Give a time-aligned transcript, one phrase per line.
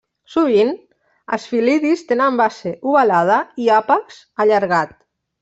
[0.35, 0.69] Sovint,
[1.37, 4.99] els fil·lidis tenen base ovalada i àpex allargat.